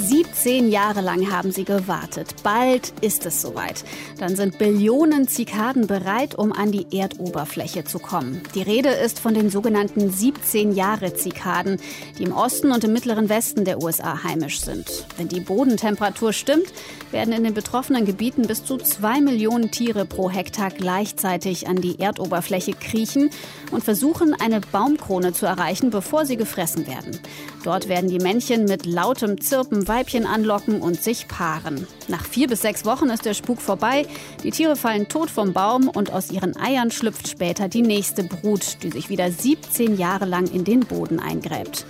[0.00, 2.36] 17 Jahre lang haben sie gewartet.
[2.44, 3.84] Bald ist es soweit.
[4.18, 8.40] Dann sind Billionen Zikaden bereit, um an die Erdoberfläche zu kommen.
[8.54, 11.80] Die Rede ist von den sogenannten 17 Jahre Zikaden,
[12.16, 15.04] die im Osten und im mittleren Westen der USA heimisch sind.
[15.16, 16.72] Wenn die Bodentemperatur stimmt,
[17.10, 21.98] werden in den betroffenen Gebieten bis zu zwei Millionen Tiere pro Hektar gleichzeitig an die
[21.98, 23.30] Erdoberfläche kriechen
[23.72, 27.18] und versuchen, eine Baumkrone zu erreichen, bevor sie gefressen werden.
[27.64, 31.86] Dort werden die Männchen mit lautem Zirpen Weibchen anlocken und sich paaren.
[32.08, 34.06] Nach vier bis sechs Wochen ist der Spuk vorbei.
[34.42, 38.82] Die Tiere fallen tot vom Baum und aus ihren Eiern schlüpft später die nächste Brut,
[38.82, 41.86] die sich wieder 17 Jahre lang in den Boden eingräbt.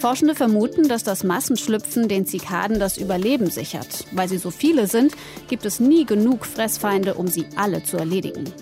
[0.00, 4.04] Forschende vermuten, dass das Massenschlüpfen den Zikaden das Überleben sichert.
[4.10, 5.14] Weil sie so viele sind,
[5.48, 8.52] gibt es nie genug Fressfeinde, um sie alle zu erledigen.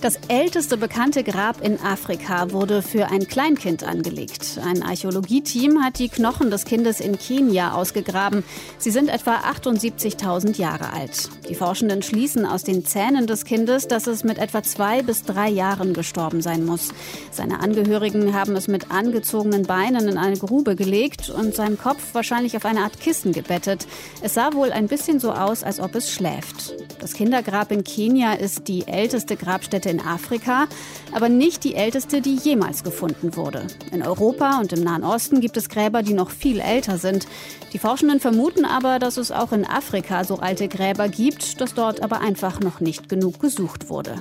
[0.00, 4.60] Das älteste bekannte Grab in Afrika wurde für ein Kleinkind angelegt.
[4.64, 8.44] Ein Archäologieteam hat die Knochen des Kindes in Kenia ausgegraben.
[8.78, 11.28] Sie sind etwa 78.000 Jahre alt.
[11.48, 15.48] Die Forschenden schließen aus den Zähnen des Kindes, dass es mit etwa zwei bis drei
[15.48, 16.90] Jahren gestorben sein muss.
[17.32, 22.56] Seine Angehörigen haben es mit angezogenen Beinen in eine Grube gelegt und seinen Kopf wahrscheinlich
[22.56, 23.88] auf eine Art Kissen gebettet.
[24.22, 26.74] Es sah wohl ein bisschen so aus, als ob es schläft.
[27.00, 30.66] Das Kindergrab in Kenia ist die älteste Grabstätte in Afrika,
[31.12, 33.66] aber nicht die älteste, die jemals gefunden wurde.
[33.92, 37.26] In Europa und im Nahen Osten gibt es Gräber, die noch viel älter sind.
[37.72, 42.02] Die Forschenden vermuten aber, dass es auch in Afrika so alte Gräber gibt, dass dort
[42.02, 44.20] aber einfach noch nicht genug gesucht wurde.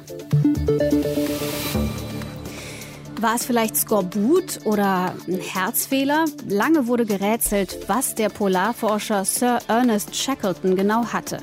[3.19, 6.25] War es vielleicht Skorbut oder ein Herzfehler?
[6.47, 11.39] Lange wurde gerätselt, was der Polarforscher Sir Ernest Shackleton genau hatte.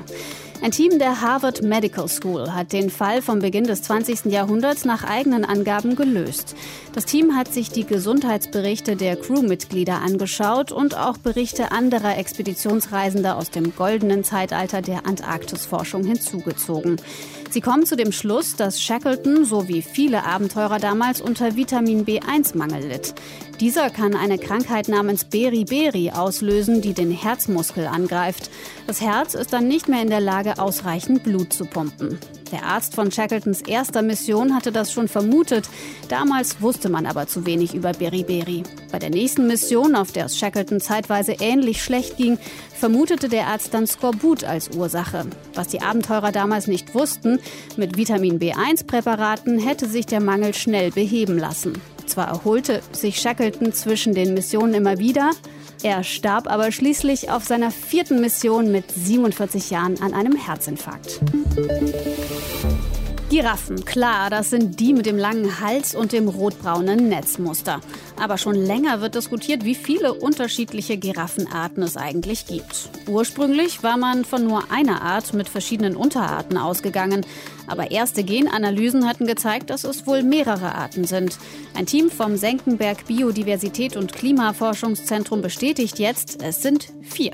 [0.65, 4.33] Ein Team der Harvard Medical School hat den Fall vom Beginn des 20.
[4.33, 6.57] Jahrhunderts nach eigenen Angaben gelöst.
[6.95, 13.51] Das Team hat sich die Gesundheitsberichte der Crewmitglieder angeschaut und auch Berichte anderer Expeditionsreisender aus
[13.51, 16.97] dem goldenen Zeitalter der Antarktisforschung hinzugezogen.
[17.51, 22.89] Sie kommen zu dem Schluss, dass Shackleton, so wie viele Abenteurer damals, unter Vitamin B1-Mangel
[22.89, 23.15] litt.
[23.61, 28.51] Dieser kann eine Krankheit namens Beriberi auslösen, die den Herzmuskel angreift.
[28.89, 30.21] Das Herz ist dann nicht mehr in der
[30.59, 32.19] Ausreichend Blut zu pumpen.
[32.53, 35.69] Der Arzt von Shackletons erster Mission hatte das schon vermutet.
[36.09, 38.63] Damals wusste man aber zu wenig über Beriberi.
[38.93, 42.39] Bei der nächsten Mission, auf der es Shackleton zeitweise ähnlich schlecht ging,
[42.73, 45.27] vermutete der Arzt dann Skorbut als Ursache.
[45.55, 47.41] Was die Abenteurer damals nicht wussten,
[47.77, 51.81] mit Vitamin B1-Präparaten hätte sich der Mangel schnell beheben lassen.
[52.07, 55.31] Zwar erholte sich Shackleton zwischen den Missionen immer wieder,
[55.85, 61.21] er starb aber schließlich auf seiner vierten Mission mit 47 Jahren an einem Herzinfarkt.
[63.31, 67.81] Giraffen, klar, das sind die mit dem langen Hals und dem rotbraunen Netzmuster.
[68.21, 72.91] Aber schon länger wird diskutiert, wie viele unterschiedliche Giraffenarten es eigentlich gibt.
[73.09, 77.25] Ursprünglich war man von nur einer Art mit verschiedenen Unterarten ausgegangen.
[77.67, 81.39] Aber erste Genanalysen hatten gezeigt, dass es wohl mehrere Arten sind.
[81.75, 87.33] Ein Team vom Senckenberg Biodiversität und Klimaforschungszentrum bestätigt jetzt, es sind vier.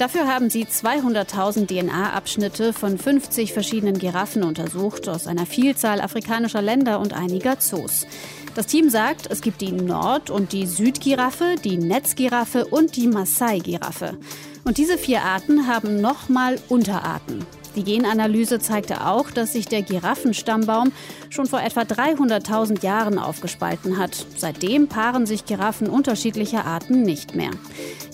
[0.00, 7.00] Dafür haben sie 200.000 DNA-Abschnitte von 50 verschiedenen Giraffen untersucht aus einer Vielzahl afrikanischer Länder
[7.00, 8.06] und einiger Zoos.
[8.54, 14.16] Das Team sagt, es gibt die Nord- und die Südgiraffe, die Netzgiraffe und die Maasai-Giraffe.
[14.64, 17.44] Und diese vier Arten haben nochmal Unterarten.
[17.76, 20.92] Die Genanalyse zeigte auch, dass sich der Giraffenstammbaum
[21.28, 24.26] schon vor etwa 300.000 Jahren aufgespalten hat.
[24.36, 27.50] Seitdem paaren sich Giraffen unterschiedlicher Arten nicht mehr.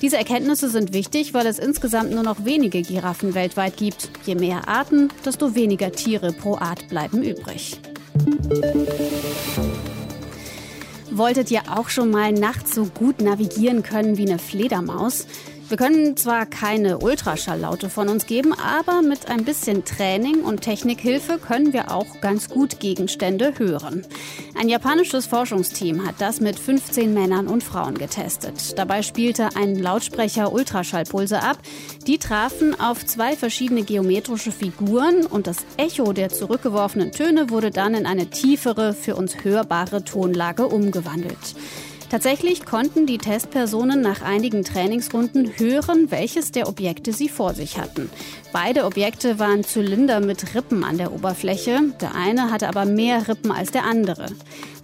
[0.02, 4.10] Diese Erkenntnisse sind wichtig, weil es insgesamt nur noch wenige Giraffen weltweit gibt.
[4.26, 7.80] Je mehr Arten, desto weniger Tiere pro Art bleiben übrig.
[11.10, 15.26] Wolltet ihr auch schon mal nachts so gut navigieren können wie eine Fledermaus?
[15.68, 21.38] Wir können zwar keine Ultraschalllaute von uns geben, aber mit ein bisschen Training und Technikhilfe
[21.38, 24.06] können wir auch ganz gut Gegenstände hören.
[24.56, 28.78] Ein japanisches Forschungsteam hat das mit 15 Männern und Frauen getestet.
[28.78, 31.58] Dabei spielte ein Lautsprecher Ultraschallpulse ab.
[32.06, 37.94] Die trafen auf zwei verschiedene geometrische Figuren und das Echo der zurückgeworfenen Töne wurde dann
[37.94, 41.56] in eine tiefere, für uns hörbare Tonlage umgewandelt.
[42.08, 48.08] Tatsächlich konnten die Testpersonen nach einigen Trainingsrunden hören, welches der Objekte sie vor sich hatten.
[48.52, 51.80] Beide Objekte waren Zylinder mit Rippen an der Oberfläche.
[52.00, 54.26] Der eine hatte aber mehr Rippen als der andere.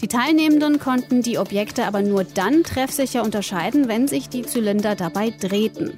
[0.00, 5.30] Die Teilnehmenden konnten die Objekte aber nur dann treffsicher unterscheiden, wenn sich die Zylinder dabei
[5.30, 5.92] drehten.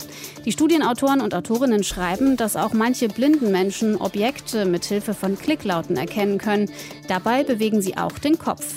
[0.45, 5.97] Die Studienautoren und Autorinnen schreiben, dass auch manche blinden Menschen Objekte mit Hilfe von Klicklauten
[5.97, 6.71] erkennen können.
[7.09, 8.75] Dabei bewegen sie auch den Kopf.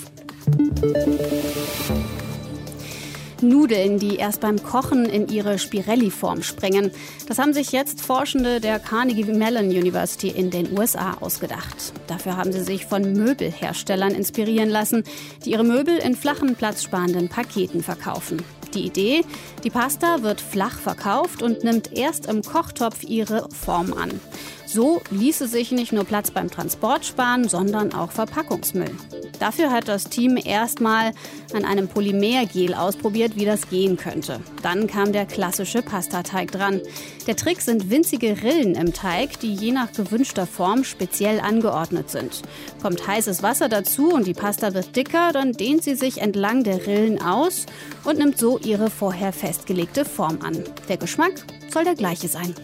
[3.42, 6.90] Nudeln, die erst beim Kochen in ihre Spirelli-Form springen.
[7.26, 11.92] Das haben sich jetzt Forschende der Carnegie Mellon University in den USA ausgedacht.
[12.06, 15.04] Dafür haben sie sich von Möbelherstellern inspirieren lassen,
[15.44, 18.42] die ihre Möbel in flachen, platzsparenden Paketen verkaufen.
[18.74, 19.22] Die Idee,
[19.64, 24.20] die Pasta wird flach verkauft und nimmt erst im Kochtopf ihre Form an.
[24.68, 28.90] So ließe sich nicht nur Platz beim Transport sparen, sondern auch Verpackungsmüll.
[29.38, 31.12] Dafür hat das Team erstmal
[31.54, 34.40] an einem Polymergel ausprobiert, wie das gehen könnte.
[34.62, 36.82] Dann kam der klassische Pastateig dran.
[37.26, 42.42] Der Trick sind winzige Rillen im Teig, die je nach gewünschter Form speziell angeordnet sind.
[42.82, 46.86] Kommt heißes Wasser dazu und die Pasta wird dicker, dann dehnt sie sich entlang der
[46.86, 47.64] Rillen aus
[48.04, 50.62] und nimmt so ihre vorher festgelegte Form an.
[50.90, 52.54] Der Geschmack soll der gleiche sein.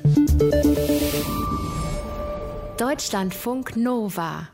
[2.76, 4.53] Deutschlandfunk Nova